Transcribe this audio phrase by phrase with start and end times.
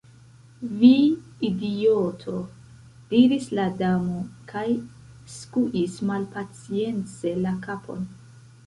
[0.77, 0.87] "Vi
[1.49, 2.33] idioto!"
[3.11, 4.67] diris la Damo, kaj
[5.37, 8.13] skuis malpacience la kapon.